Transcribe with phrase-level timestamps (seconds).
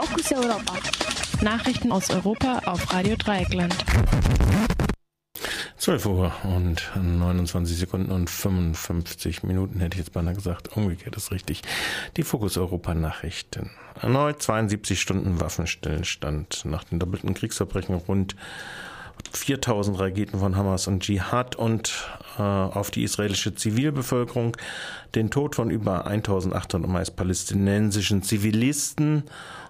[0.00, 0.74] Fokus Europa.
[1.42, 3.74] Nachrichten aus Europa auf Radio Dreieckland.
[5.76, 10.76] 12 Uhr und 29 Sekunden und 55 Minuten hätte ich jetzt beinahe gesagt.
[10.76, 11.62] Umgekehrt ist richtig.
[12.16, 13.72] Die Fokus Europa Nachrichten.
[14.00, 18.36] Erneut 72 Stunden Waffenstillstand nach den doppelten Kriegsverbrechen rund
[19.32, 22.08] 4000 Raketen von Hamas und Dschihad und
[22.38, 24.56] auf die israelische Zivilbevölkerung,
[25.14, 29.24] den Tod von über 1800 meist palästinensischen Zivilisten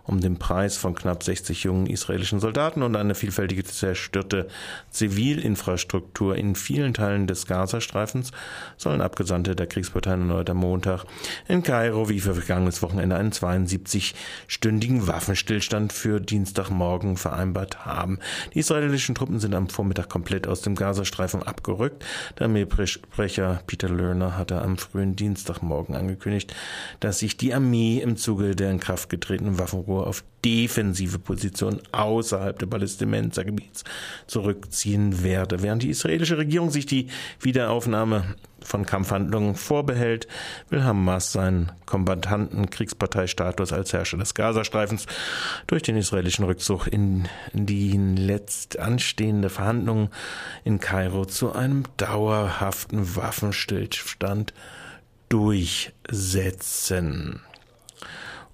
[0.09, 4.49] um den Preis von knapp 60 jungen israelischen Soldaten und eine vielfältige zerstörte
[4.91, 8.31] Zivilinfrastruktur in vielen Teilen des Gazastreifens
[8.79, 11.05] sollen Abgesandte der Kriegsparteien erneut am Montag
[11.47, 18.19] in Kairo wie für vergangenes Wochenende einen 72-stündigen Waffenstillstand für Dienstagmorgen vereinbart haben.
[18.55, 22.05] Die israelischen Truppen sind am Vormittag komplett aus dem Gazastreifen abgerückt.
[22.39, 26.55] Der Armeesprecher Peter Lerner hatte am frühen Dienstagmorgen angekündigt,
[27.01, 32.59] dass sich die Armee im Zuge der in Kraft getretenen Waffenruhe auf defensive Positionen außerhalb
[32.59, 33.85] des Palästinensergebiets
[34.27, 35.63] zurückziehen werde.
[35.63, 37.09] Während die israelische Regierung sich die
[37.41, 40.27] Wiederaufnahme von Kampfhandlungen vorbehält,
[40.69, 45.07] will Hamas seinen kombatanten Kriegsparteistatus als Herrscher des Gazastreifens
[45.67, 50.11] durch den israelischen Rückzug in die letzt anstehende Verhandlungen
[50.65, 54.53] in Kairo zu einem dauerhaften Waffenstillstand
[55.29, 57.41] durchsetzen.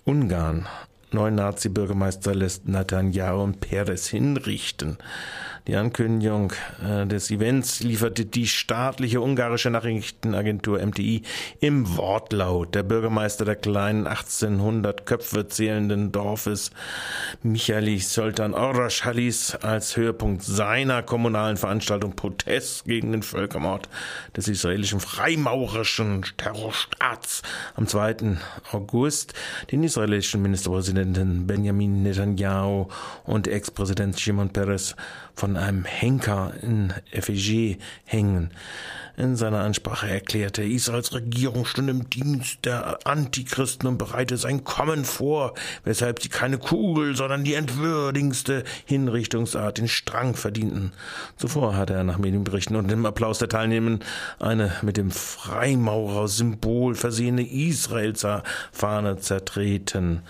[0.04, 0.66] Ungarn
[1.14, 4.98] Neuen Nazi-Bürgermeister lässt Netanyahu und Peres hinrichten.
[5.66, 6.52] Die Ankündigung
[6.86, 11.22] äh, des Events lieferte die staatliche ungarische Nachrichtenagentur MTI
[11.58, 12.74] im Wortlaut.
[12.74, 16.70] Der Bürgermeister der kleinen 1800 Köpfe zählenden Dorfes
[17.42, 23.88] Michali Soltan Oraschalis als Höhepunkt seiner kommunalen Veranstaltung Protest gegen den Völkermord
[24.36, 27.40] des israelischen freimaurerischen Terrorstaats
[27.74, 28.36] am 2.
[28.70, 29.32] August
[29.72, 32.88] den israelischen Ministerpräsidenten Benjamin Netanyahu
[33.24, 34.94] und Ex-Präsident Shimon Peres
[35.34, 38.50] von einem Henker in Effigie hängen.
[39.16, 45.04] In seiner Ansprache erklärte, Israels Regierung stünde im Dienst der Antichristen und bereite sein Kommen
[45.04, 50.92] vor, weshalb sie keine Kugel, sondern die entwürdigste Hinrichtungsart den Strang verdienten.
[51.36, 54.00] Zuvor hatte er nach Medienberichten und dem Applaus der Teilnehmer
[54.40, 60.22] eine mit dem Freimaurer-Symbol versehene Israels-Fahne zertreten,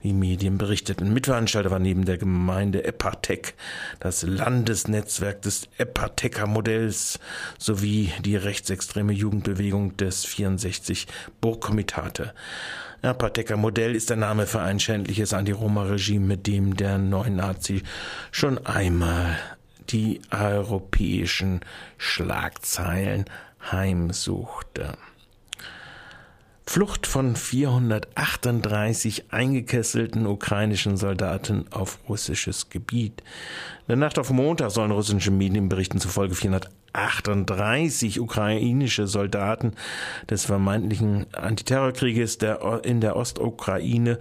[0.00, 1.14] wie Medien berichteten.
[1.14, 3.54] Mitveranstalter war neben der Gemeinde Epatek
[4.00, 4.24] das
[4.72, 7.18] Landesnetzwerk des Epateker-Modells
[7.58, 11.06] sowie die rechtsextreme Jugendbewegung des 64
[11.42, 12.32] Burgkomitate.
[13.02, 17.82] Apatecker Modell ist der Name für ein schändliches Anti-Roma-Regime, mit dem der Neonazi
[18.30, 19.36] schon einmal
[19.90, 21.60] die europäischen
[21.98, 23.26] Schlagzeilen
[23.70, 24.94] heimsuchte.
[26.66, 33.22] Flucht von 438 eingekesselten ukrainischen Soldaten auf russisches Gebiet.
[33.80, 36.81] In der Nacht auf Montag sollen russische Medienberichten zufolge 438
[38.20, 39.72] ukrainische Soldaten
[40.28, 44.18] des vermeintlichen Antiterrorkrieges der, in der Ostukraine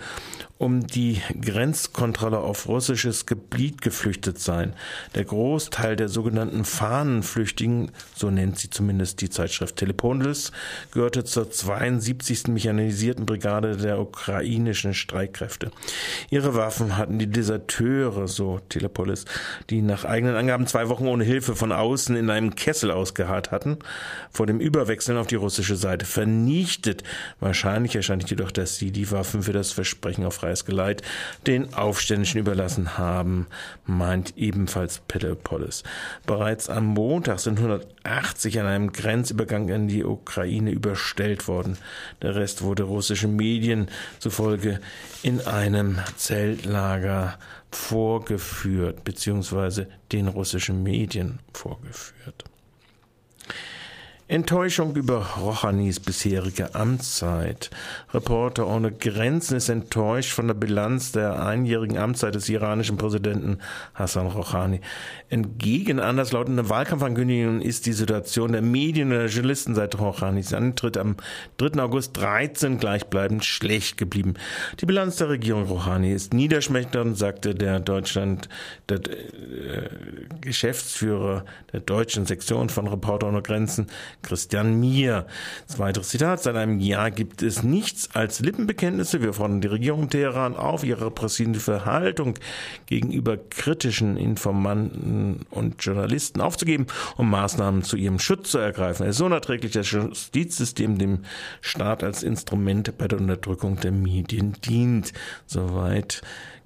[0.62, 4.76] um die Grenzkontrolle auf russisches Gebiet geflüchtet sein.
[5.16, 10.52] Der Großteil der sogenannten Fahnenflüchtigen, so nennt sie zumindest die Zeitschrift Telepolis,
[10.92, 12.50] gehörte zur 72.
[12.50, 15.72] mechanisierten Brigade der ukrainischen Streitkräfte.
[16.30, 19.26] Ihre Waffen hatten die Deserteure, so Telepolis,
[19.72, 23.80] die nach eigenen Angaben zwei Wochen ohne Hilfe von außen in einem Kessel ausgeharrt hatten,
[24.30, 27.04] vor dem Überwechseln auf die russische Seite vernichtet.
[27.40, 31.02] Wahrscheinlich erscheint jedoch, dass sie die Waffen für das Versprechen auf Geleit
[31.48, 33.48] den Aufständischen überlassen haben,
[33.86, 35.84] meint ebenfalls Pelopolis.
[36.28, 41.78] Bereits am Montag sind 180 an einem Grenzübergang in die Ukraine überstellt worden.
[42.22, 43.88] Der Rest wurde russischen Medien
[44.20, 44.80] zufolge
[45.24, 47.40] in einem Zeltlager
[47.72, 52.51] vorgeführt, beziehungsweise den russischen Medien vorgeführt.
[54.32, 57.70] Enttäuschung über Rochanis bisherige Amtszeit.
[58.14, 63.58] Reporter ohne Grenzen ist enttäuscht von der Bilanz der einjährigen Amtszeit des iranischen Präsidenten
[63.94, 64.80] Hassan Rouhani.
[65.28, 71.18] Entgegen anderslautenden Wahlkampfankündigungen ist die Situation der Medien und der Journalisten seit Rouhanis Antritt am
[71.58, 71.82] 3.
[71.84, 74.36] August 13 gleichbleibend schlecht geblieben.
[74.80, 78.48] Die Bilanz der Regierung Rouhani ist niederschmetternd, sagte der Deutschland,
[78.88, 79.90] der äh,
[80.40, 83.88] Geschäftsführer der deutschen Sektion von Reporter ohne Grenzen
[84.22, 85.26] Christian Mier.
[85.68, 89.22] Zweites Zitat, seit einem Jahr gibt es nichts als Lippenbekenntnisse.
[89.22, 92.36] Wir fordern die Regierung Teheran auf, ihre repressive Haltung
[92.86, 96.88] gegenüber kritischen Informanten und Journalisten aufzugeben,
[97.18, 99.06] um Maßnahmen zu ihrem Schutz zu ergreifen.
[99.06, 101.20] Es ist unerträglich, dass das Justizsystem dem
[101.62, 105.14] Staat als Instrument bei der Unterdrückung der Medien dient.
[105.46, 106.22] Soweit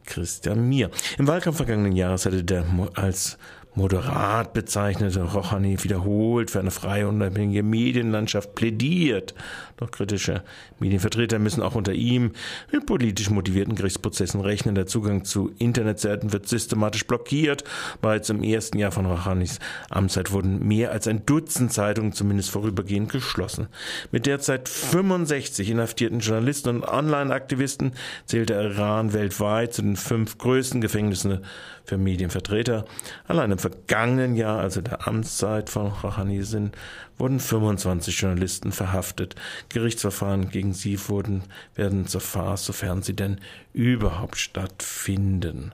[0.06, 0.92] Christian Mier.
[1.18, 3.38] Im Wahlkampf vergangenen Jahres hatte der als
[3.76, 9.36] moderat bezeichnete Rouhani wiederholt für eine freie und unabhängige Medienlandschaft plädiert.
[9.78, 10.44] Doch kritische
[10.80, 12.32] Medienvertreter müssen auch unter ihm
[12.72, 14.76] mit politisch motivierten Gerichtsprozessen rechnen.
[14.76, 17.66] Der Zugang zu Internetseiten wird systematisch blockiert.
[18.02, 23.12] Bereits im ersten Jahr von Rouhanis Amtszeit wurden mehr als ein Dutzend Zeitungen zumindest vorübergehend
[23.12, 23.68] geschlossen.
[24.12, 27.92] Mit derzeit 65 inhaftierten Journalisten und Online-Aktivisten
[28.26, 31.40] zählt der Iran weltweit zu den fünf größten Gefängnissen
[31.84, 32.86] für Medienvertreter.
[33.28, 36.76] Allein im vergangenen Jahr, also der Amtszeit von Rouhani, sind,
[37.18, 39.36] wurden 25 Journalisten verhaftet.
[39.70, 43.42] Gerichtsverfahren gegen sie wurden, werden zur Farce, sofern sie denn
[43.74, 45.72] überhaupt stattfinden.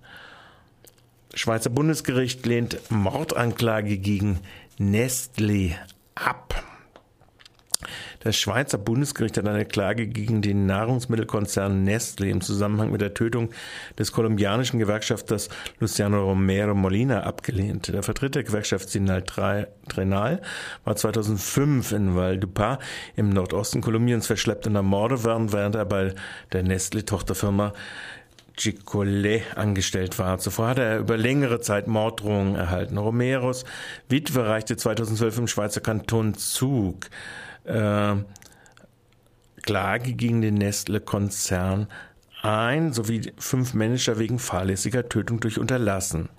[1.34, 4.40] Schweizer Bundesgericht lehnt Mordanklage gegen
[4.80, 5.76] Nestlé
[6.16, 6.64] ab.
[8.24, 13.50] Das Schweizer Bundesgericht hat eine Klage gegen den Nahrungsmittelkonzern Nestlé im Zusammenhang mit der Tötung
[13.98, 17.88] des kolumbianischen Gewerkschafters Luciano Romero Molina abgelehnt.
[17.88, 20.42] Der Vertreter der Gewerkschaft Sinal Trenal
[20.84, 22.78] war 2005 in Valledupar
[23.16, 26.14] im Nordosten Kolumbiens verschleppt und ermordet worden, während er bei
[26.54, 27.74] der Nestlé-Tochterfirma
[28.56, 30.38] Chicolet angestellt war.
[30.38, 33.00] Zuvor hatte er über längere Zeit Morddrohungen erhalten.
[33.00, 33.66] Romeros
[34.10, 37.10] Witwe reichte 2012 im Schweizer Kanton Zug
[37.66, 38.16] äh,
[39.62, 41.88] Klage gegen den Nestle-Konzern
[42.42, 46.30] ein, sowie fünf Manager wegen fahrlässiger Tötung durch Unterlassen.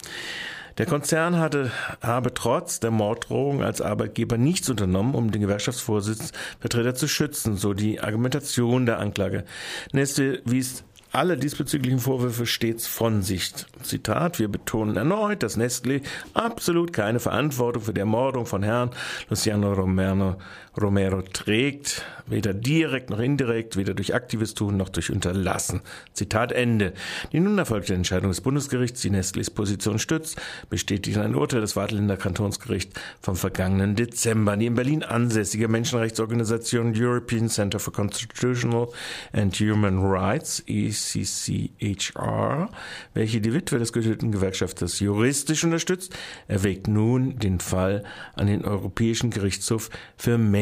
[0.78, 1.70] Der Konzern hatte,
[2.00, 8.00] habe trotz der Morddrohung als Arbeitgeber nichts unternommen, um den Gewerkschaftsvorsitzvertreter zu schützen, so die
[8.00, 9.44] Argumentation der Anklage.
[9.92, 13.52] Nestle wies alle diesbezüglichen Vorwürfe stets von sich.
[13.82, 16.00] Zitat, wir betonen erneut, dass Nestlé
[16.32, 18.90] absolut keine Verantwortung für die Ermordung von Herrn
[19.28, 20.36] Luciano Romero,
[20.80, 25.82] Romero trägt, weder direkt noch indirekt, weder durch aktives Tun noch durch Unterlassen.
[26.14, 26.94] Zitat Ende.
[27.32, 30.40] Die nun erfolgte Entscheidung des Bundesgerichts, die Nestlés Position stützt,
[30.70, 34.56] bestätigt ein Urteil des Wartländer Kantonsgerichts vom vergangenen Dezember.
[34.56, 38.88] Die in Berlin ansässige Menschenrechtsorganisation European Center for Constitutional
[39.32, 42.70] and Human Rights, ECCHR,
[43.12, 46.16] welche die Witwe des getöteten Gewerkschafters juristisch unterstützt,
[46.48, 48.04] erwägt nun den Fall
[48.34, 50.61] an den Europäischen Gerichtshof für Menschenrechte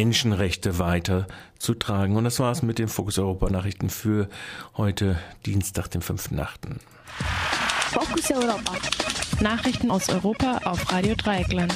[0.78, 2.16] weiterzutragen.
[2.16, 4.28] Und das war's mit den Fokus Europa Nachrichten für
[4.76, 6.46] heute Dienstag, den 5.8.
[7.92, 8.72] Fokus Europa.
[9.40, 11.74] Nachrichten aus Europa auf Radio Dreieckland.